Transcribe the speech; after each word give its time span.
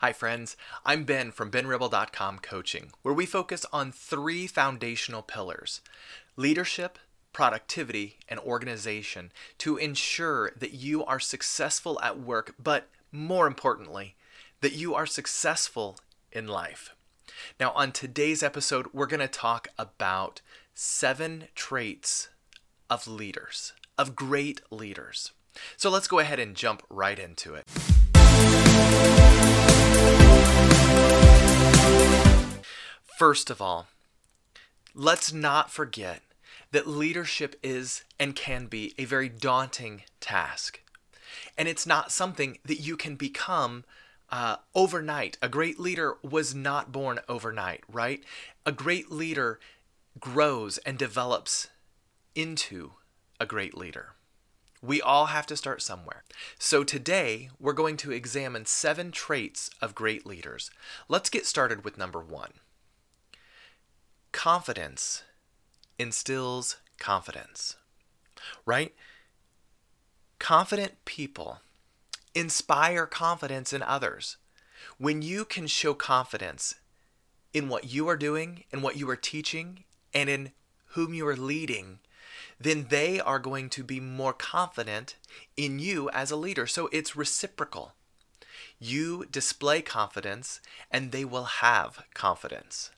Hi, 0.00 0.14
friends. 0.14 0.56
I'm 0.86 1.04
Ben 1.04 1.30
from 1.30 1.50
BenRibble.com 1.50 2.38
Coaching, 2.38 2.92
where 3.02 3.12
we 3.12 3.26
focus 3.26 3.66
on 3.70 3.92
three 3.92 4.46
foundational 4.46 5.20
pillars 5.20 5.82
leadership, 6.38 6.98
productivity, 7.34 8.16
and 8.26 8.40
organization 8.40 9.30
to 9.58 9.76
ensure 9.76 10.52
that 10.56 10.72
you 10.72 11.04
are 11.04 11.20
successful 11.20 12.00
at 12.02 12.18
work, 12.18 12.54
but 12.58 12.88
more 13.12 13.46
importantly, 13.46 14.14
that 14.62 14.72
you 14.72 14.94
are 14.94 15.04
successful 15.04 15.98
in 16.32 16.48
life. 16.48 16.94
Now, 17.60 17.72
on 17.72 17.92
today's 17.92 18.42
episode, 18.42 18.86
we're 18.94 19.04
going 19.04 19.20
to 19.20 19.28
talk 19.28 19.68
about 19.78 20.40
seven 20.72 21.48
traits 21.54 22.30
of 22.88 23.06
leaders, 23.06 23.74
of 23.98 24.16
great 24.16 24.62
leaders. 24.70 25.32
So 25.76 25.90
let's 25.90 26.08
go 26.08 26.20
ahead 26.20 26.38
and 26.38 26.56
jump 26.56 26.84
right 26.88 27.18
into 27.18 27.54
it. 27.54 27.66
First 33.20 33.50
of 33.50 33.60
all, 33.60 33.86
let's 34.94 35.30
not 35.30 35.70
forget 35.70 36.22
that 36.72 36.86
leadership 36.86 37.54
is 37.62 38.02
and 38.18 38.34
can 38.34 38.64
be 38.64 38.94
a 38.96 39.04
very 39.04 39.28
daunting 39.28 40.04
task. 40.20 40.80
And 41.58 41.68
it's 41.68 41.86
not 41.86 42.12
something 42.12 42.56
that 42.64 42.80
you 42.80 42.96
can 42.96 43.16
become 43.16 43.84
uh, 44.30 44.56
overnight. 44.74 45.36
A 45.42 45.50
great 45.50 45.78
leader 45.78 46.16
was 46.22 46.54
not 46.54 46.92
born 46.92 47.20
overnight, 47.28 47.84
right? 47.92 48.24
A 48.64 48.72
great 48.72 49.12
leader 49.12 49.60
grows 50.18 50.78
and 50.78 50.96
develops 50.96 51.68
into 52.34 52.92
a 53.38 53.44
great 53.44 53.76
leader. 53.76 54.14
We 54.80 55.02
all 55.02 55.26
have 55.26 55.44
to 55.48 55.58
start 55.58 55.82
somewhere. 55.82 56.24
So 56.58 56.84
today, 56.84 57.50
we're 57.58 57.74
going 57.74 57.98
to 57.98 58.12
examine 58.12 58.64
seven 58.64 59.12
traits 59.12 59.68
of 59.82 59.94
great 59.94 60.24
leaders. 60.24 60.70
Let's 61.06 61.28
get 61.28 61.44
started 61.44 61.84
with 61.84 61.98
number 61.98 62.20
one. 62.20 62.52
Confidence 64.32 65.22
instills 65.98 66.76
confidence, 66.98 67.76
right? 68.64 68.94
Confident 70.38 71.04
people 71.04 71.60
inspire 72.34 73.06
confidence 73.06 73.72
in 73.72 73.82
others. 73.82 74.36
When 74.98 75.20
you 75.20 75.44
can 75.44 75.66
show 75.66 75.94
confidence 75.94 76.76
in 77.52 77.68
what 77.68 77.92
you 77.92 78.08
are 78.08 78.16
doing, 78.16 78.64
in 78.72 78.82
what 78.82 78.96
you 78.96 79.10
are 79.10 79.16
teaching, 79.16 79.84
and 80.14 80.30
in 80.30 80.52
whom 80.94 81.12
you 81.12 81.26
are 81.26 81.36
leading, 81.36 81.98
then 82.58 82.86
they 82.88 83.20
are 83.20 83.38
going 83.38 83.68
to 83.70 83.82
be 83.82 84.00
more 84.00 84.32
confident 84.32 85.16
in 85.56 85.78
you 85.78 86.08
as 86.10 86.30
a 86.30 86.36
leader. 86.36 86.66
So 86.66 86.88
it's 86.92 87.16
reciprocal. 87.16 87.92
You 88.78 89.26
display 89.30 89.82
confidence, 89.82 90.60
and 90.90 91.12
they 91.12 91.24
will 91.24 91.44
have 91.44 92.04
confidence, 92.14 92.90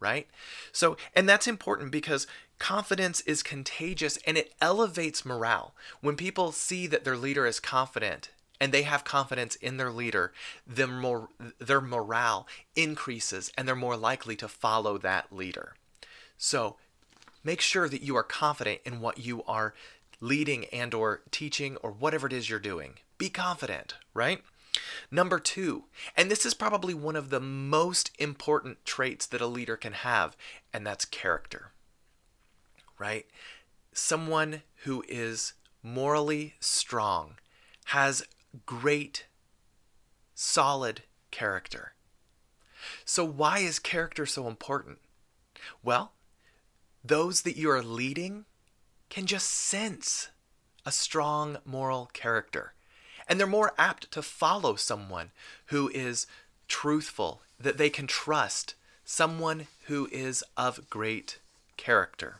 right? 0.00 0.26
So, 0.72 0.96
and 1.14 1.28
that's 1.28 1.46
important 1.46 1.92
because 1.92 2.26
confidence 2.58 3.20
is 3.22 3.42
contagious 3.42 4.18
and 4.26 4.36
it 4.36 4.54
elevates 4.60 5.24
morale. 5.24 5.74
When 6.00 6.16
people 6.16 6.52
see 6.52 6.86
that 6.88 7.04
their 7.04 7.16
leader 7.16 7.46
is 7.46 7.60
confident 7.60 8.30
and 8.60 8.72
they 8.72 8.82
have 8.82 9.04
confidence 9.04 9.56
in 9.56 9.76
their 9.76 9.90
leader, 9.90 10.32
their, 10.66 10.86
more, 10.86 11.28
their 11.58 11.80
morale 11.80 12.46
increases 12.74 13.52
and 13.56 13.68
they're 13.68 13.76
more 13.76 13.96
likely 13.96 14.36
to 14.36 14.48
follow 14.48 14.98
that 14.98 15.32
leader. 15.32 15.74
So 16.36 16.76
make 17.44 17.60
sure 17.60 17.88
that 17.88 18.02
you 18.02 18.16
are 18.16 18.22
confident 18.22 18.80
in 18.84 19.00
what 19.00 19.18
you 19.18 19.42
are 19.44 19.74
leading 20.20 20.66
and 20.66 20.92
or 20.92 21.22
teaching 21.30 21.76
or 21.78 21.90
whatever 21.90 22.26
it 22.26 22.32
is 22.32 22.48
you're 22.50 22.58
doing 22.58 22.94
be 23.16 23.30
confident 23.30 23.94
right 24.14 24.42
number 25.10 25.38
two 25.38 25.84
and 26.16 26.30
this 26.30 26.44
is 26.44 26.54
probably 26.54 26.94
one 26.94 27.16
of 27.16 27.30
the 27.30 27.40
most 27.40 28.10
important 28.18 28.84
traits 28.84 29.26
that 29.26 29.40
a 29.40 29.46
leader 29.46 29.76
can 29.76 29.92
have 29.92 30.36
and 30.72 30.86
that's 30.86 31.04
character 31.04 31.72
right? 33.00 33.26
Someone 33.92 34.62
who 34.84 35.02
is 35.08 35.54
morally 35.82 36.54
strong 36.60 37.38
has 37.86 38.22
great 38.66 39.24
solid 40.34 41.02
character. 41.32 41.94
So 43.04 43.24
why 43.24 43.60
is 43.60 43.78
character 43.78 44.26
so 44.26 44.46
important? 44.46 44.98
Well 45.82 46.12
those 47.02 47.42
that 47.42 47.56
you 47.56 47.70
are 47.70 47.82
leading 47.82 48.44
can 49.08 49.24
just 49.24 49.48
sense 49.50 50.28
a 50.84 50.92
strong 50.92 51.56
moral 51.64 52.10
character. 52.12 52.74
And 53.30 53.40
they're 53.40 53.46
more 53.46 53.72
apt 53.78 54.10
to 54.10 54.20
follow 54.20 54.74
someone 54.74 55.30
who 55.66 55.88
is 55.94 56.26
truthful, 56.68 57.40
that 57.58 57.78
they 57.78 57.88
can 57.88 58.06
trust, 58.06 58.74
someone 59.04 59.68
who 59.86 60.08
is 60.12 60.44
of 60.56 60.90
great 60.90 61.38
character, 61.76 62.36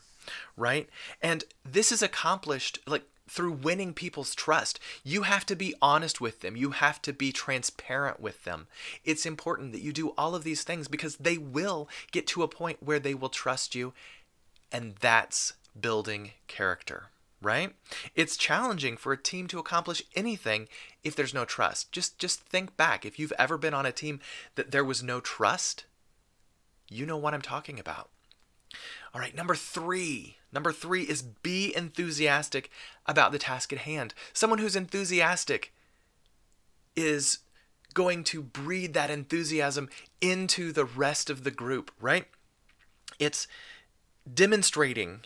right? 0.55 0.87
And 1.21 1.45
this 1.65 1.91
is 1.91 2.03
accomplished 2.03 2.77
like 2.85 3.03
through 3.27 3.53
winning 3.53 3.93
people's 3.93 4.35
trust. 4.35 4.77
You 5.05 5.21
have 5.21 5.45
to 5.45 5.55
be 5.55 5.73
honest 5.81 6.19
with 6.19 6.41
them. 6.41 6.57
You 6.57 6.71
have 6.71 7.01
to 7.03 7.13
be 7.13 7.31
transparent 7.31 8.19
with 8.19 8.43
them. 8.43 8.67
It's 9.05 9.25
important 9.25 9.71
that 9.71 9.81
you 9.81 9.93
do 9.93 10.09
all 10.17 10.35
of 10.35 10.43
these 10.43 10.63
things 10.63 10.89
because 10.89 11.15
they 11.15 11.37
will 11.37 11.87
get 12.11 12.27
to 12.27 12.43
a 12.43 12.49
point 12.49 12.83
where 12.83 12.99
they 12.99 13.13
will 13.13 13.29
trust 13.29 13.73
you 13.73 13.93
and 14.71 14.95
that's 14.99 15.53
building 15.79 16.31
character, 16.47 17.05
right? 17.41 17.73
It's 18.15 18.37
challenging 18.37 18.97
for 18.97 19.11
a 19.11 19.21
team 19.21 19.47
to 19.47 19.59
accomplish 19.59 20.03
anything 20.15 20.67
if 21.03 21.15
there's 21.15 21.33
no 21.33 21.45
trust. 21.45 21.91
Just 21.91 22.19
just 22.19 22.41
think 22.41 22.77
back. 22.77 23.05
If 23.05 23.17
you've 23.17 23.33
ever 23.37 23.57
been 23.57 23.73
on 23.73 23.85
a 23.85 23.91
team 23.91 24.19
that 24.55 24.71
there 24.71 24.85
was 24.85 25.01
no 25.01 25.19
trust, 25.19 25.85
you 26.87 27.05
know 27.05 27.17
what 27.17 27.33
I'm 27.33 27.41
talking 27.41 27.79
about. 27.79 28.09
All 29.13 29.19
right, 29.19 29.35
number 29.35 29.55
3. 29.55 30.37
Number 30.53 30.71
3 30.71 31.03
is 31.03 31.21
be 31.21 31.75
enthusiastic 31.75 32.69
about 33.05 33.31
the 33.31 33.39
task 33.39 33.73
at 33.73 33.79
hand. 33.79 34.13
Someone 34.33 34.59
who's 34.59 34.75
enthusiastic 34.75 35.73
is 36.95 37.39
going 37.93 38.23
to 38.23 38.41
breed 38.41 38.93
that 38.93 39.09
enthusiasm 39.09 39.89
into 40.21 40.71
the 40.71 40.85
rest 40.85 41.29
of 41.29 41.43
the 41.43 41.51
group, 41.51 41.91
right? 41.99 42.25
It's 43.19 43.47
demonstrating 44.31 45.21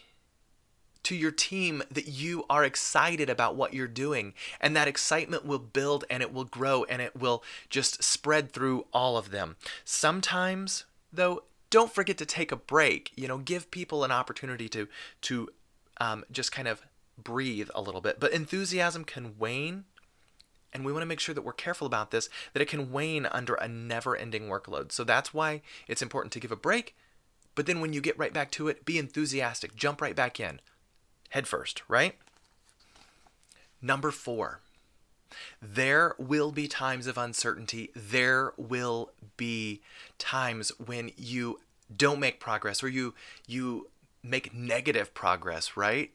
to 1.05 1.15
your 1.15 1.31
team 1.31 1.83
that 1.89 2.07
you 2.07 2.45
are 2.49 2.63
excited 2.63 3.29
about 3.29 3.55
what 3.55 3.73
you're 3.73 3.87
doing. 3.87 4.33
And 4.59 4.75
that 4.75 4.87
excitement 4.87 5.45
will 5.45 5.59
build 5.59 6.03
and 6.09 6.21
it 6.21 6.33
will 6.33 6.43
grow 6.43 6.83
and 6.85 7.01
it 7.01 7.15
will 7.15 7.43
just 7.69 8.03
spread 8.03 8.51
through 8.51 8.85
all 8.91 9.17
of 9.17 9.31
them. 9.31 9.55
Sometimes, 9.83 10.85
though, 11.13 11.43
don't 11.69 11.93
forget 11.93 12.17
to 12.17 12.25
take 12.25 12.51
a 12.51 12.57
break. 12.57 13.11
You 13.15 13.27
know, 13.27 13.37
give 13.37 13.71
people 13.71 14.03
an 14.03 14.11
opportunity 14.11 14.67
to 14.69 14.87
to 15.21 15.49
um, 16.01 16.25
just 16.31 16.51
kind 16.51 16.67
of 16.67 16.81
breathe 17.17 17.69
a 17.73 17.81
little 17.81 18.01
bit. 18.01 18.19
But 18.19 18.33
enthusiasm 18.33 19.05
can 19.05 19.37
wane. 19.37 19.85
And 20.73 20.83
we 20.83 20.91
want 20.91 21.03
to 21.03 21.07
make 21.07 21.21
sure 21.21 21.33
that 21.33 21.43
we're 21.43 21.53
careful 21.53 21.87
about 21.87 22.11
this, 22.11 22.29
that 22.51 22.61
it 22.61 22.67
can 22.67 22.91
wane 22.91 23.25
under 23.27 23.53
a 23.53 23.65
never 23.65 24.17
ending 24.17 24.49
workload. 24.49 24.91
So 24.91 25.05
that's 25.05 25.33
why 25.33 25.61
it's 25.87 26.01
important 26.01 26.33
to 26.33 26.39
give 26.41 26.51
a 26.51 26.57
break, 26.57 26.97
but 27.55 27.65
then 27.65 27.79
when 27.79 27.93
you 27.93 28.01
get 28.01 28.19
right 28.19 28.33
back 28.33 28.51
to 28.51 28.67
it, 28.67 28.85
be 28.85 28.99
enthusiastic, 28.99 29.75
jump 29.75 30.01
right 30.01 30.15
back 30.15 30.39
in, 30.39 30.59
head 31.29 31.47
first, 31.47 31.83
right? 31.87 32.15
Number 33.81 34.11
four, 34.11 34.61
there 35.61 36.15
will 36.17 36.51
be 36.51 36.67
times 36.67 37.07
of 37.07 37.17
uncertainty. 37.17 37.91
There 37.95 38.53
will 38.57 39.11
be 39.37 39.81
times 40.17 40.71
when 40.83 41.11
you 41.17 41.59
don't 41.95 42.19
make 42.19 42.39
progress 42.39 42.83
or 42.83 42.87
you 42.87 43.13
you 43.47 43.89
make 44.23 44.53
negative 44.53 45.13
progress, 45.13 45.77
right? 45.77 46.11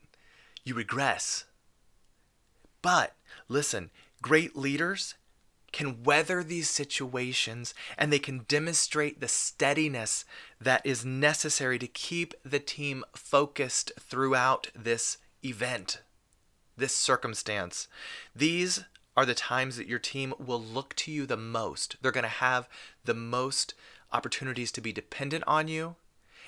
You 0.65 0.75
regress. 0.75 1.45
But 2.83 3.15
listen, 3.49 3.91
great 4.23 4.57
leaders 4.57 5.15
can 5.73 6.03
weather 6.03 6.43
these 6.43 6.69
situations 6.69 7.75
and 7.97 8.13
they 8.13 8.19
can 8.19 8.45
demonstrate 8.49 9.21
the 9.21 9.29
steadiness 9.29 10.25
that 10.61 10.85
is 10.85 11.05
necessary 11.05 11.79
to 11.79 11.87
keep 11.87 12.35
the 12.45 12.59
team 12.59 13.05
focused 13.15 13.93
throughout 13.99 14.69
this 14.75 15.19
event, 15.45 16.03
this 16.77 16.95
circumstance. 16.95 17.89
These 18.35 18.85
are 19.17 19.27
the 19.27 19.35
times 19.35 19.77
that 19.77 19.87
your 19.89 19.99
team 19.99 20.35
will 20.39 20.61
look 20.61 20.95
to 20.97 21.13
you 21.13 21.27
the 21.27 21.37
most. 21.37 21.97
They're 22.01 22.13
going 22.13 22.23
to 22.23 22.29
have 22.29 22.69
the 23.05 23.15
most 23.15 23.75
opportunities 24.13 24.73
to 24.73 24.81
be 24.81 24.93
dependent 24.93 25.45
on 25.47 25.69
you, 25.69 25.97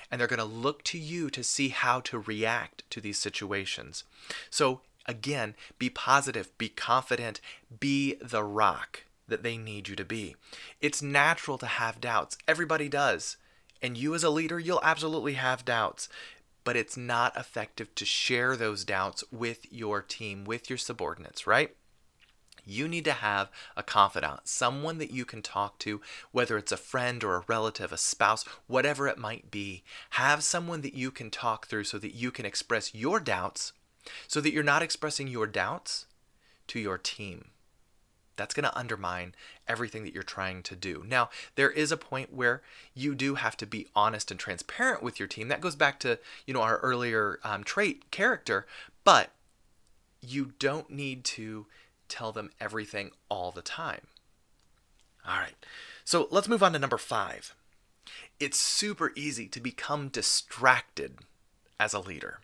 and 0.09 0.19
they're 0.19 0.27
going 0.27 0.39
to 0.39 0.45
look 0.45 0.83
to 0.85 0.97
you 0.97 1.29
to 1.29 1.43
see 1.43 1.69
how 1.69 1.99
to 2.01 2.19
react 2.19 2.83
to 2.89 3.01
these 3.01 3.17
situations. 3.17 4.03
So, 4.49 4.81
again, 5.05 5.55
be 5.79 5.89
positive, 5.89 6.55
be 6.57 6.69
confident, 6.69 7.41
be 7.79 8.15
the 8.21 8.43
rock 8.43 9.05
that 9.27 9.43
they 9.43 9.57
need 9.57 9.87
you 9.87 9.95
to 9.95 10.05
be. 10.05 10.35
It's 10.81 11.01
natural 11.01 11.57
to 11.59 11.65
have 11.65 12.01
doubts. 12.01 12.37
Everybody 12.47 12.89
does. 12.89 13.37
And 13.81 13.97
you, 13.97 14.15
as 14.15 14.23
a 14.23 14.29
leader, 14.29 14.59
you'll 14.59 14.79
absolutely 14.83 15.33
have 15.33 15.65
doubts. 15.65 16.09
But 16.63 16.77
it's 16.77 16.95
not 16.95 17.35
effective 17.35 17.93
to 17.95 18.05
share 18.05 18.55
those 18.55 18.85
doubts 18.85 19.23
with 19.31 19.71
your 19.71 20.01
team, 20.01 20.45
with 20.45 20.69
your 20.69 20.77
subordinates, 20.77 21.45
right? 21.45 21.75
You 22.65 22.87
need 22.87 23.03
to 23.05 23.11
have 23.11 23.51
a 23.75 23.83
confidant, 23.83 24.47
someone 24.47 24.97
that 24.99 25.11
you 25.11 25.25
can 25.25 25.41
talk 25.41 25.79
to, 25.79 25.99
whether 26.31 26.57
it's 26.57 26.71
a 26.71 26.77
friend 26.77 27.21
or 27.21 27.35
a 27.35 27.43
relative, 27.47 27.91
a 27.91 27.97
spouse, 27.97 28.45
whatever 28.67 29.07
it 29.07 29.17
might 29.17 29.51
be. 29.51 29.83
Have 30.11 30.43
someone 30.43 30.79
that 30.81 30.93
you 30.93 31.11
can 31.11 31.29
talk 31.29 31.67
through 31.67 31.83
so 31.83 31.97
that 31.97 32.15
you 32.15 32.31
can 32.31 32.45
express 32.45 32.95
your 32.95 33.19
doubts, 33.19 33.73
so 34.27 34.39
that 34.39 34.53
you're 34.53 34.63
not 34.63 34.81
expressing 34.81 35.27
your 35.27 35.47
doubts 35.47 36.05
to 36.67 36.79
your 36.79 36.97
team. 36.97 37.49
That's 38.35 38.53
going 38.53 38.63
to 38.63 38.77
undermine 38.77 39.35
everything 39.67 40.03
that 40.03 40.13
you're 40.13 40.23
trying 40.23 40.63
to 40.63 40.75
do. 40.75 41.03
Now, 41.07 41.29
there 41.55 41.69
is 41.69 41.91
a 41.91 41.97
point 41.97 42.33
where 42.33 42.61
you 42.93 43.15
do 43.15 43.35
have 43.35 43.55
to 43.57 43.65
be 43.65 43.87
honest 43.95 44.31
and 44.31 44.39
transparent 44.39 45.03
with 45.03 45.19
your 45.19 45.27
team. 45.27 45.47
That 45.47 45.61
goes 45.61 45.75
back 45.75 45.99
to, 46.01 46.19
you 46.45 46.53
know, 46.53 46.61
our 46.61 46.77
earlier 46.79 47.39
um, 47.43 47.63
trait, 47.63 48.09
character, 48.11 48.65
but 49.03 49.29
you 50.21 50.53
don't 50.57 50.89
need 50.89 51.23
to 51.23 51.67
tell 52.07 52.31
them 52.31 52.51
everything 52.59 53.11
all 53.29 53.51
the 53.51 53.61
time. 53.61 54.07
All 55.27 55.37
right, 55.37 55.55
so 56.03 56.27
let's 56.31 56.49
move 56.49 56.63
on 56.63 56.73
to 56.73 56.79
number 56.79 56.97
five. 56.97 57.55
It's 58.39 58.59
super 58.59 59.13
easy 59.15 59.47
to 59.47 59.61
become 59.61 60.09
distracted 60.09 61.19
as 61.79 61.93
a 61.93 61.99
leader, 61.99 62.39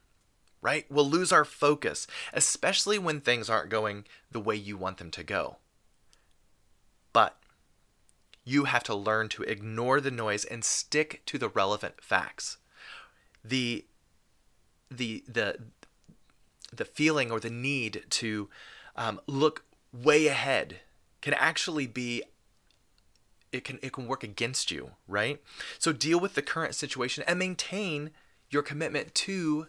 right? 0.61 0.85
We'll 0.89 1.09
lose 1.09 1.31
our 1.31 1.43
focus, 1.45 2.07
especially 2.33 2.97
when 2.97 3.19
things 3.19 3.49
aren't 3.49 3.69
going 3.69 4.05
the 4.31 4.39
way 4.39 4.55
you 4.55 4.77
want 4.77 4.97
them 4.97 5.11
to 5.11 5.23
go. 5.23 5.57
But 7.13 7.37
you 8.43 8.65
have 8.65 8.83
to 8.83 8.95
learn 8.95 9.29
to 9.29 9.43
ignore 9.43 10.01
the 10.01 10.11
noise 10.11 10.45
and 10.45 10.63
stick 10.63 11.21
to 11.27 11.37
the 11.37 11.49
relevant 11.49 12.01
facts. 12.01 12.57
The 13.43 13.85
the 14.89 15.23
the 15.27 15.57
the 16.73 16.85
feeling 16.85 17.31
or 17.31 17.39
the 17.39 17.49
need 17.49 18.03
to 18.09 18.49
um, 18.95 19.19
look 19.27 19.65
way 19.91 20.27
ahead 20.27 20.81
can 21.21 21.33
actually 21.33 21.87
be 21.87 22.23
it 23.51 23.63
can 23.63 23.79
it 23.81 23.93
can 23.93 24.07
work 24.07 24.23
against 24.23 24.69
you 24.69 24.91
right 25.07 25.41
so 25.79 25.91
deal 25.91 26.19
with 26.19 26.35
the 26.35 26.41
current 26.41 26.75
situation 26.75 27.23
and 27.27 27.39
maintain 27.39 28.11
your 28.49 28.61
commitment 28.61 29.13
to 29.15 29.67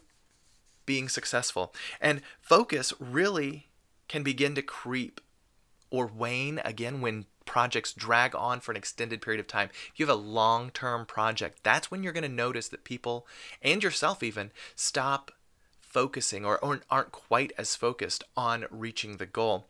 being 0.84 1.08
successful 1.08 1.72
and 2.00 2.20
focus 2.40 2.92
really 3.00 3.68
can 4.08 4.22
begin 4.22 4.54
to 4.54 4.62
creep 4.62 5.20
or 5.90 6.06
wane 6.06 6.60
again 6.64 7.00
when 7.00 7.26
projects 7.44 7.92
drag 7.92 8.34
on 8.34 8.60
for 8.60 8.70
an 8.70 8.76
extended 8.76 9.20
period 9.20 9.40
of 9.40 9.46
time 9.46 9.68
if 9.92 9.98
you 9.98 10.06
have 10.06 10.14
a 10.14 10.20
long-term 10.20 11.04
project 11.04 11.58
that's 11.64 11.90
when 11.90 12.02
you're 12.02 12.12
going 12.12 12.22
to 12.22 12.28
notice 12.28 12.68
that 12.68 12.84
people 12.84 13.26
and 13.60 13.82
yourself 13.82 14.22
even 14.22 14.50
stop 14.76 15.32
focusing 15.90 16.44
or 16.44 16.64
aren't 16.64 17.12
quite 17.12 17.52
as 17.58 17.76
focused 17.76 18.22
on 18.36 18.64
reaching 18.70 19.16
the 19.16 19.26
goal. 19.26 19.66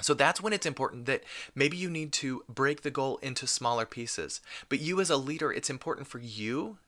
So 0.00 0.12
that's 0.12 0.40
when 0.40 0.52
it's 0.52 0.66
important 0.66 1.06
that 1.06 1.22
maybe 1.54 1.76
you 1.76 1.88
need 1.88 2.12
to 2.14 2.42
break 2.48 2.82
the 2.82 2.90
goal 2.90 3.18
into 3.18 3.46
smaller 3.46 3.86
pieces. 3.86 4.40
But 4.68 4.80
you, 4.80 5.00
as 5.00 5.08
a 5.08 5.16
leader, 5.16 5.52
it's 5.52 5.70
important 5.70 6.08
for 6.08 6.18
you 6.18 6.78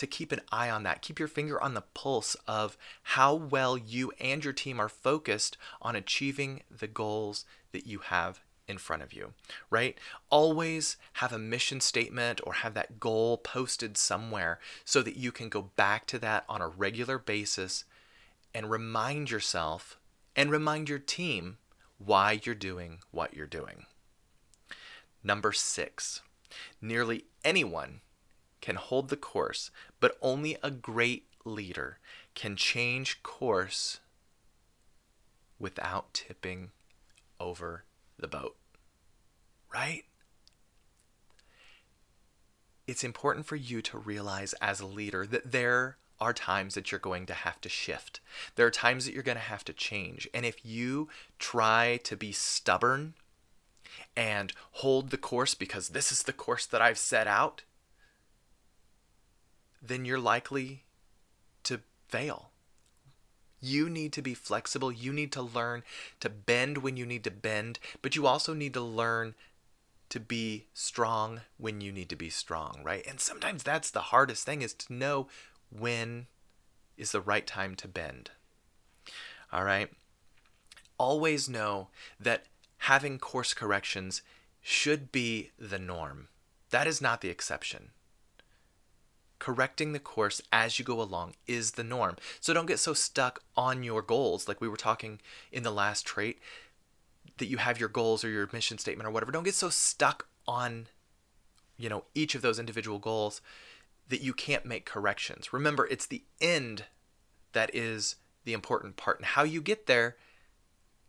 to 0.00 0.06
keep 0.06 0.32
an 0.32 0.40
eye 0.50 0.70
on 0.70 0.82
that. 0.82 1.02
Keep 1.02 1.18
your 1.18 1.28
finger 1.28 1.62
on 1.62 1.74
the 1.74 1.82
pulse 1.82 2.34
of 2.48 2.76
how 3.02 3.34
well 3.34 3.76
you 3.76 4.12
and 4.18 4.42
your 4.42 4.54
team 4.54 4.80
are 4.80 4.88
focused 4.88 5.58
on 5.82 5.94
achieving 5.94 6.62
the 6.70 6.88
goals 6.88 7.44
that 7.72 7.86
you 7.86 7.98
have 7.98 8.40
in 8.66 8.78
front 8.78 9.02
of 9.02 9.12
you, 9.12 9.34
right? 9.68 9.98
Always 10.30 10.96
have 11.14 11.32
a 11.32 11.38
mission 11.38 11.80
statement 11.80 12.40
or 12.44 12.54
have 12.54 12.72
that 12.74 12.98
goal 12.98 13.36
posted 13.36 13.98
somewhere 13.98 14.58
so 14.84 15.02
that 15.02 15.16
you 15.16 15.32
can 15.32 15.50
go 15.50 15.70
back 15.76 16.06
to 16.06 16.18
that 16.20 16.44
on 16.48 16.62
a 16.62 16.68
regular 16.68 17.18
basis 17.18 17.84
and 18.54 18.70
remind 18.70 19.30
yourself 19.30 19.98
and 20.34 20.50
remind 20.50 20.88
your 20.88 20.98
team 20.98 21.58
why 21.98 22.40
you're 22.42 22.54
doing 22.54 23.00
what 23.10 23.34
you're 23.34 23.46
doing. 23.46 23.84
Number 25.22 25.52
six, 25.52 26.22
nearly 26.80 27.26
anyone 27.44 28.00
can 28.60 28.76
hold 28.76 29.08
the 29.08 29.16
course, 29.16 29.70
but 30.00 30.16
only 30.20 30.56
a 30.62 30.70
great 30.70 31.26
leader 31.44 31.98
can 32.34 32.56
change 32.56 33.22
course 33.22 34.00
without 35.58 36.12
tipping 36.14 36.70
over 37.38 37.84
the 38.18 38.28
boat 38.28 38.56
right? 39.72 40.04
It's 42.86 43.04
important 43.04 43.46
for 43.46 43.56
you 43.56 43.82
to 43.82 43.98
realize 43.98 44.52
as 44.54 44.80
a 44.80 44.86
leader 44.86 45.26
that 45.26 45.52
there 45.52 45.96
are 46.20 46.32
times 46.32 46.74
that 46.74 46.90
you're 46.90 46.98
going 46.98 47.24
to 47.26 47.34
have 47.34 47.60
to 47.62 47.68
shift. 47.68 48.20
There 48.56 48.66
are 48.66 48.70
times 48.70 49.06
that 49.06 49.14
you're 49.14 49.22
going 49.22 49.38
to 49.38 49.42
have 49.42 49.64
to 49.66 49.72
change. 49.72 50.28
And 50.34 50.44
if 50.44 50.64
you 50.64 51.08
try 51.38 52.00
to 52.04 52.16
be 52.16 52.32
stubborn 52.32 53.14
and 54.16 54.52
hold 54.72 55.10
the 55.10 55.16
course 55.16 55.54
because 55.54 55.90
this 55.90 56.12
is 56.12 56.24
the 56.24 56.32
course 56.32 56.66
that 56.66 56.82
I've 56.82 56.98
set 56.98 57.26
out, 57.26 57.62
then 59.82 60.04
you're 60.04 60.18
likely 60.18 60.84
to 61.64 61.80
fail. 62.08 62.50
You 63.60 63.90
need 63.90 64.12
to 64.14 64.22
be 64.22 64.34
flexible. 64.34 64.90
You 64.90 65.12
need 65.12 65.32
to 65.32 65.42
learn 65.42 65.82
to 66.20 66.30
bend 66.30 66.78
when 66.78 66.96
you 66.96 67.04
need 67.04 67.24
to 67.24 67.30
bend, 67.30 67.78
but 68.00 68.16
you 68.16 68.26
also 68.26 68.54
need 68.54 68.74
to 68.74 68.80
learn 68.80 69.34
to 70.08 70.20
be 70.20 70.66
strong 70.74 71.42
when 71.56 71.80
you 71.80 71.92
need 71.92 72.08
to 72.08 72.16
be 72.16 72.30
strong, 72.30 72.80
right? 72.82 73.06
And 73.06 73.20
sometimes 73.20 73.62
that's 73.62 73.90
the 73.90 74.00
hardest 74.00 74.44
thing 74.44 74.62
is 74.62 74.74
to 74.74 74.92
know 74.92 75.28
when 75.70 76.26
is 76.96 77.12
the 77.12 77.20
right 77.20 77.46
time 77.46 77.74
to 77.76 77.88
bend. 77.88 78.30
All 79.52 79.64
right? 79.64 79.90
Always 80.98 81.48
know 81.48 81.88
that 82.18 82.44
having 82.78 83.18
course 83.18 83.54
corrections 83.54 84.22
should 84.60 85.12
be 85.12 85.50
the 85.58 85.78
norm. 85.78 86.28
That 86.70 86.86
is 86.86 87.00
not 87.00 87.20
the 87.20 87.30
exception. 87.30 87.90
Correcting 89.40 89.92
the 89.92 89.98
course 89.98 90.40
as 90.52 90.78
you 90.78 90.84
go 90.84 91.00
along 91.00 91.34
is 91.48 91.72
the 91.72 91.82
norm. 91.82 92.16
So 92.40 92.54
don't 92.54 92.66
get 92.66 92.78
so 92.78 92.94
stuck 92.94 93.42
on 93.56 93.82
your 93.82 94.02
goals, 94.02 94.46
like 94.46 94.60
we 94.60 94.68
were 94.68 94.76
talking 94.76 95.18
in 95.50 95.64
the 95.64 95.72
last 95.72 96.06
trait, 96.06 96.38
that 97.38 97.48
you 97.48 97.56
have 97.56 97.80
your 97.80 97.88
goals 97.88 98.22
or 98.22 98.28
your 98.28 98.48
mission 98.52 98.78
statement 98.78 99.08
or 99.08 99.10
whatever. 99.10 99.32
Don't 99.32 99.42
get 99.42 99.54
so 99.54 99.70
stuck 99.70 100.28
on, 100.46 100.86
you 101.78 101.88
know, 101.88 102.04
each 102.14 102.34
of 102.34 102.42
those 102.42 102.58
individual 102.58 102.98
goals 102.98 103.40
that 104.08 104.20
you 104.20 104.34
can't 104.34 104.66
make 104.66 104.84
corrections. 104.84 105.52
Remember, 105.52 105.86
it's 105.86 106.06
the 106.06 106.22
end 106.40 106.84
that 107.52 107.74
is 107.74 108.16
the 108.44 108.52
important 108.52 108.96
part, 108.96 109.18
and 109.18 109.26
how 109.26 109.42
you 109.42 109.60
get 109.62 109.86
there 109.86 110.16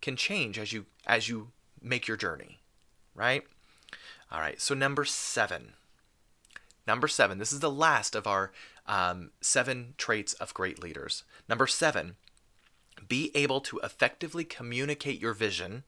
can 0.01 0.15
change 0.15 0.57
as 0.57 0.73
you 0.73 0.85
as 1.05 1.27
you 1.29 1.49
make 1.81 2.07
your 2.07 2.17
journey, 2.17 2.59
right? 3.13 3.43
All 4.31 4.39
right. 4.39 4.59
So 4.61 4.73
number 4.73 5.03
seven. 5.03 5.73
Number 6.87 7.07
seven. 7.07 7.37
This 7.37 7.53
is 7.53 7.59
the 7.59 7.71
last 7.71 8.15
of 8.15 8.27
our 8.27 8.51
um, 8.87 9.31
seven 9.41 9.93
traits 9.97 10.33
of 10.33 10.53
great 10.53 10.81
leaders. 10.81 11.23
Number 11.47 11.67
seven 11.67 12.15
be 13.07 13.31
able 13.35 13.59
to 13.61 13.79
effectively 13.79 14.43
communicate 14.43 15.19
your 15.19 15.33
vision 15.33 15.83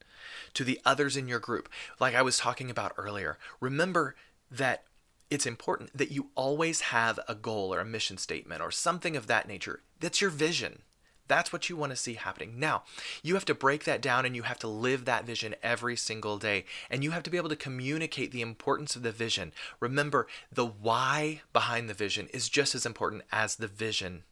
to 0.54 0.64
the 0.64 0.80
others 0.86 1.16
in 1.16 1.28
your 1.28 1.40
group. 1.40 1.70
Like 2.00 2.16
I 2.16 2.22
was 2.22 2.38
talking 2.38 2.70
about 2.70 2.94
earlier, 2.98 3.38
remember 3.60 4.16
that 4.50 4.84
it's 5.30 5.46
important 5.46 5.96
that 5.98 6.12
you 6.12 6.30
always 6.36 6.82
have 6.82 7.20
a 7.28 7.36
goal 7.36 7.74
or 7.74 7.80
a 7.80 7.86
mission 7.86 8.18
statement 8.18 8.62
or 8.62 8.72
something 8.72 9.16
of 9.16 9.28
that 9.28 9.48
nature. 9.48 9.82
That's 10.00 10.22
your 10.22 10.30
vision. 10.30 10.84
That's 11.28 11.54
what 11.54 11.70
you 11.70 11.78
want 11.78 11.92
to 11.92 11.96
see 11.96 12.16
happening. 12.16 12.60
Now, 12.60 12.84
you 13.22 13.34
have 13.36 13.46
to 13.46 13.56
break 13.56 13.86
that 13.86 14.02
down 14.02 14.26
and 14.26 14.36
you 14.36 14.44
have 14.44 14.60
to 14.60 14.68
live 14.68 15.06
that 15.06 15.26
vision 15.26 15.56
every 15.64 15.96
single 15.96 16.38
day. 16.38 16.66
And 16.90 17.04
you 17.04 17.12
have 17.12 17.24
to 17.24 17.30
be 17.30 17.38
able 17.38 17.50
to 17.50 17.56
communicate 17.56 18.32
the 18.32 18.42
importance 18.42 18.96
of 18.96 19.04
the 19.04 19.12
vision. 19.12 19.54
Remember, 19.80 20.28
the 20.52 20.66
why 20.66 21.42
behind 21.54 21.90
the 21.90 21.94
vision 21.94 22.28
is 22.34 22.50
just 22.50 22.76
as 22.76 22.86
important 22.86 23.24
as 23.32 23.56
the 23.56 23.68
vision 23.68 24.24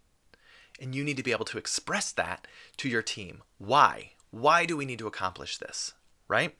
and 0.81 0.95
you 0.95 1.03
need 1.03 1.17
to 1.17 1.23
be 1.23 1.31
able 1.31 1.45
to 1.45 1.59
express 1.59 2.11
that 2.11 2.47
to 2.77 2.89
your 2.89 3.03
team. 3.03 3.43
Why? 3.59 4.11
Why 4.31 4.65
do 4.65 4.75
we 4.75 4.85
need 4.85 4.99
to 4.99 5.07
accomplish 5.07 5.57
this? 5.57 5.93
Right? 6.27 6.55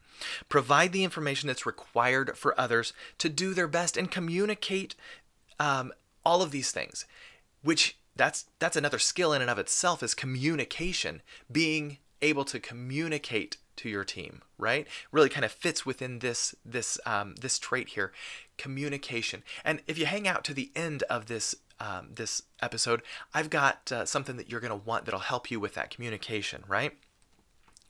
Provide 0.48 0.92
the 0.92 1.04
information 1.04 1.48
that's 1.48 1.66
required 1.66 2.38
for 2.38 2.60
others 2.60 2.94
to 3.18 3.30
do 3.30 3.54
their 3.54 3.68
best 3.68 3.98
and 3.98 4.12
communicate 4.12 4.96
um, 5.60 5.92
all 6.24 6.42
of 6.42 6.52
these 6.52 6.72
things, 6.72 7.06
which 7.64 7.98
that's 8.22 8.46
that's 8.60 8.76
another 8.76 9.00
skill 9.00 9.34
in 9.34 9.42
and 9.42 9.50
of 9.50 9.58
itself 9.58 10.04
is 10.04 10.14
communication, 10.14 11.24
being 11.52 11.98
able 12.22 12.46
to 12.46 12.60
communicate 12.60 13.58
to 13.78 13.90
your 13.90 14.04
team, 14.04 14.44
right? 14.60 14.88
Really 15.12 15.28
kind 15.28 15.44
of 15.44 15.52
fits 15.52 15.88
within 15.88 16.20
this 16.20 16.54
this 16.64 17.00
um, 17.08 17.34
this 17.42 17.58
trait 17.58 17.90
here, 17.90 18.12
communication. 18.60 19.42
And 19.66 19.82
if 19.88 19.98
you 19.98 20.06
hang 20.06 20.28
out 20.28 20.44
to 20.44 20.54
the 20.54 20.72
end 20.76 21.02
of 21.10 21.26
this 21.26 21.56
um, 21.80 22.10
this 22.14 22.44
episode, 22.62 23.02
I've 23.34 23.50
got 23.50 23.92
uh, 23.92 24.06
something 24.06 24.38
that 24.38 24.52
you're 24.52 24.60
going 24.60 24.80
to 24.80 24.88
want 24.88 25.06
that'll 25.06 25.22
help 25.22 25.50
you 25.50 25.60
with 25.60 25.74
that 25.74 25.90
communication, 25.90 26.64
right? 26.68 26.94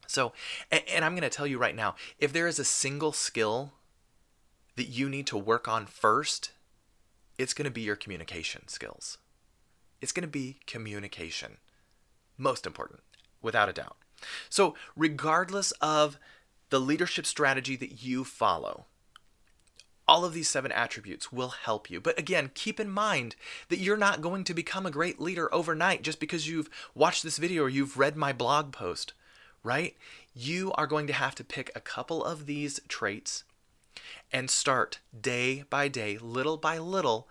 So, 0.08 0.32
and, 0.72 0.82
and 0.90 1.04
I'm 1.04 1.12
going 1.12 1.30
to 1.30 1.30
tell 1.30 1.48
you 1.48 1.58
right 1.58 1.76
now 1.76 1.96
if 2.20 2.32
there 2.32 2.48
is 2.48 2.58
a 2.58 2.64
single 2.64 3.12
skill 3.12 3.74
that 4.78 4.88
you 4.88 5.10
need 5.10 5.28
to 5.28 5.38
work 5.38 5.68
on 5.68 5.88
first, 5.88 6.52
it's 7.38 7.54
going 7.54 7.66
to 7.66 7.72
be 7.72 7.82
your 7.82 7.98
communication 7.98 8.70
skills. 8.70 9.18
It's 10.02 10.12
going 10.12 10.24
to 10.24 10.28
be 10.28 10.58
communication. 10.68 11.58
Most 12.38 12.66
important, 12.66 13.02
without 13.42 13.70
a 13.70 13.74
doubt. 13.74 13.98
So, 14.50 14.76
regardless 14.96 15.72
of 15.82 16.18
the 16.72 16.80
leadership 16.80 17.26
strategy 17.26 17.76
that 17.76 18.02
you 18.02 18.24
follow. 18.24 18.86
All 20.08 20.26
of 20.26 20.34
these 20.34 20.50
seven 20.50 20.72
attributes 20.72 21.32
will 21.32 21.50
help 21.50 21.90
you. 21.90 22.02
But 22.02 22.18
again, 22.18 22.50
keep 22.56 22.80
in 22.80 22.90
mind 22.90 23.36
that 23.70 23.80
you're 23.80 23.98
not 23.98 24.22
going 24.22 24.44
to 24.46 24.54
become 24.54 24.86
a 24.86 24.92
great 24.92 25.22
leader 25.22 25.54
overnight 25.54 26.02
just 26.02 26.20
because 26.20 26.48
you've 26.48 26.70
watched 26.96 27.24
this 27.24 27.38
video 27.38 27.64
or 27.64 27.70
you've 27.70 27.98
read 27.98 28.16
my 28.16 28.34
blog 28.34 28.72
post, 28.72 29.14
right? 29.64 29.96
You 30.34 30.72
are 30.74 30.88
going 30.88 31.08
to 31.08 31.14
have 31.14 31.36
to 31.36 31.44
pick 31.44 31.72
a 31.76 31.82
couple 31.82 32.24
of 32.24 32.46
these 32.46 32.80
traits 32.88 33.44
and 34.32 34.50
start 34.50 35.00
day 35.20 35.66
by 35.70 35.90
day, 35.90 36.18
little 36.18 36.58
by 36.58 36.78
little, 36.78 37.28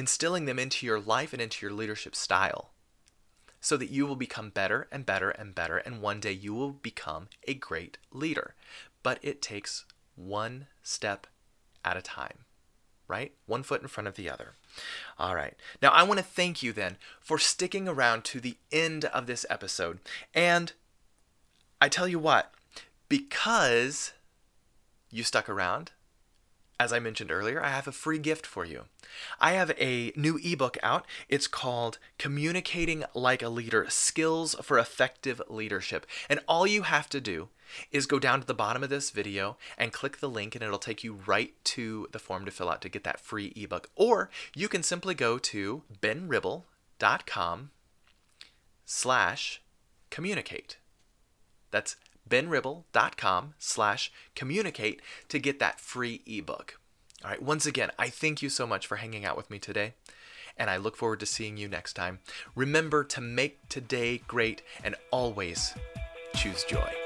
instilling 0.00 0.46
them 0.46 0.58
into 0.58 0.86
your 0.86 0.98
life 0.98 1.34
and 1.34 1.42
into 1.42 1.66
your 1.66 1.74
leadership 1.74 2.16
style 2.16 2.70
so 3.60 3.76
that 3.76 3.90
you 3.90 4.06
will 4.06 4.16
become 4.16 4.48
better 4.48 4.88
and 4.90 5.04
better 5.04 5.28
and 5.28 5.54
better, 5.54 5.76
and 5.76 6.00
one 6.00 6.20
day 6.20 6.32
you 6.32 6.54
will 6.54 6.72
become 6.72 7.28
a 7.46 7.52
great 7.52 7.98
leader. 8.10 8.54
But 9.02 9.18
it 9.20 9.42
takes 9.42 9.84
one 10.16 10.68
step 10.82 11.26
at 11.84 11.98
a 11.98 12.02
time, 12.02 12.46
right? 13.08 13.34
One 13.44 13.62
foot 13.62 13.82
in 13.82 13.88
front 13.88 14.08
of 14.08 14.14
the 14.14 14.30
other. 14.30 14.54
All 15.18 15.34
right. 15.34 15.54
Now, 15.82 15.90
I 15.90 16.02
want 16.04 16.16
to 16.16 16.24
thank 16.24 16.62
you 16.62 16.72
then 16.72 16.96
for 17.20 17.38
sticking 17.38 17.86
around 17.86 18.24
to 18.24 18.40
the 18.40 18.56
end 18.72 19.04
of 19.04 19.26
this 19.26 19.44
episode. 19.50 19.98
And 20.34 20.72
I 21.78 21.90
tell 21.90 22.08
you 22.08 22.18
what, 22.18 22.54
because 23.10 24.14
you 25.10 25.24
stuck 25.24 25.50
around, 25.50 25.90
as 26.80 26.94
I 26.94 26.98
mentioned 26.98 27.30
earlier, 27.30 27.62
I 27.62 27.68
have 27.68 27.86
a 27.86 27.92
free 27.92 28.18
gift 28.18 28.46
for 28.46 28.64
you. 28.64 28.84
I 29.38 29.52
have 29.52 29.70
a 29.78 30.14
new 30.16 30.40
ebook 30.42 30.78
out. 30.82 31.06
It's 31.28 31.46
called 31.46 31.98
Communicating 32.16 33.04
Like 33.12 33.42
a 33.42 33.50
Leader 33.50 33.84
Skills 33.90 34.56
for 34.62 34.78
Effective 34.78 35.42
Leadership. 35.46 36.06
And 36.30 36.40
all 36.48 36.66
you 36.66 36.82
have 36.82 37.10
to 37.10 37.20
do 37.20 37.50
is 37.92 38.06
go 38.06 38.18
down 38.18 38.40
to 38.40 38.46
the 38.46 38.54
bottom 38.54 38.82
of 38.82 38.88
this 38.88 39.10
video 39.10 39.58
and 39.76 39.92
click 39.92 40.20
the 40.20 40.28
link, 40.28 40.54
and 40.54 40.64
it'll 40.64 40.78
take 40.78 41.04
you 41.04 41.20
right 41.26 41.52
to 41.64 42.08
the 42.12 42.18
form 42.18 42.46
to 42.46 42.50
fill 42.50 42.70
out 42.70 42.80
to 42.80 42.88
get 42.88 43.04
that 43.04 43.20
free 43.20 43.52
ebook. 43.54 43.90
Or 43.94 44.30
you 44.56 44.66
can 44.66 44.82
simply 44.82 45.14
go 45.14 45.36
to 45.36 45.82
benribble.com 46.00 47.70
slash 48.86 49.60
communicate. 50.08 50.78
That's 51.70 51.96
benribble.com 52.30 53.54
slash 53.58 54.10
communicate 54.34 55.02
to 55.28 55.38
get 55.38 55.58
that 55.58 55.80
free 55.80 56.22
ebook. 56.26 56.78
All 57.22 57.30
right, 57.30 57.42
once 57.42 57.66
again, 57.66 57.90
I 57.98 58.08
thank 58.08 58.40
you 58.40 58.48
so 58.48 58.66
much 58.66 58.86
for 58.86 58.96
hanging 58.96 59.26
out 59.26 59.36
with 59.36 59.50
me 59.50 59.58
today, 59.58 59.92
and 60.56 60.70
I 60.70 60.78
look 60.78 60.96
forward 60.96 61.20
to 61.20 61.26
seeing 61.26 61.58
you 61.58 61.68
next 61.68 61.92
time. 61.92 62.20
Remember 62.54 63.04
to 63.04 63.20
make 63.20 63.68
today 63.68 64.22
great 64.26 64.62
and 64.82 64.94
always 65.10 65.74
choose 66.34 66.64
joy. 66.64 66.99